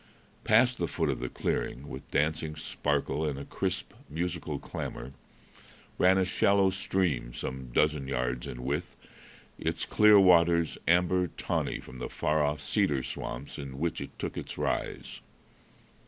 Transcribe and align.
Past 0.43 0.79
the 0.79 0.87
foot 0.87 1.09
of 1.11 1.19
the 1.19 1.29
clearing, 1.29 1.87
with 1.87 2.09
dancing 2.09 2.55
sparkle 2.55 3.23
and 3.23 3.37
a 3.37 3.45
crisp, 3.45 3.93
musical 4.09 4.57
clamor, 4.57 5.11
ran 5.99 6.17
a 6.17 6.25
shallow 6.25 6.71
stream 6.71 7.33
some 7.35 7.67
dozen 7.67 8.07
yards 8.07 8.47
in 8.47 8.63
width, 8.63 8.95
its 9.59 9.85
clear 9.85 10.19
waters 10.19 10.75
amber 10.87 11.27
tawny 11.27 11.79
from 11.79 11.99
the 11.99 12.09
far 12.09 12.43
off 12.43 12.61
cedar 12.61 13.03
swamps 13.03 13.59
in 13.59 13.77
which 13.77 14.01
it 14.01 14.17
took 14.17 14.37
its 14.39 14.57
rise. 14.57 15.19